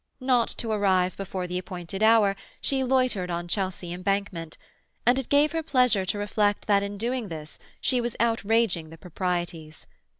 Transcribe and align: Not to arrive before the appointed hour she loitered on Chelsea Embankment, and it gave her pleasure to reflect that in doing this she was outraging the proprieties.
Not 0.19 0.47
to 0.57 0.71
arrive 0.71 1.15
before 1.15 1.45
the 1.45 1.59
appointed 1.59 2.01
hour 2.01 2.35
she 2.59 2.83
loitered 2.83 3.29
on 3.29 3.47
Chelsea 3.47 3.93
Embankment, 3.93 4.57
and 5.05 5.19
it 5.19 5.29
gave 5.29 5.51
her 5.51 5.61
pleasure 5.61 6.05
to 6.05 6.17
reflect 6.17 6.65
that 6.65 6.81
in 6.81 6.97
doing 6.97 7.27
this 7.27 7.59
she 7.79 8.01
was 8.01 8.15
outraging 8.19 8.89
the 8.89 8.97
proprieties. 8.97 9.85